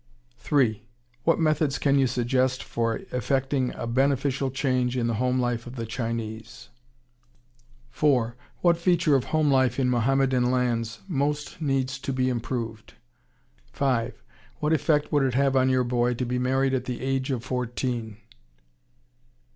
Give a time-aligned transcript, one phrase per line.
[0.39, 0.81] 3.
[1.25, 5.75] What methods can you suggest for effecting a beneficial change in the home life of
[5.75, 6.69] the Chinese?
[7.91, 8.35] 4.
[8.61, 12.95] What feature of home life in Mohammedan lands most needs to be improved?
[13.73, 14.23] 5.
[14.57, 17.43] What effect would it have on your boy to be married at the age of
[17.45, 18.17] fourteen?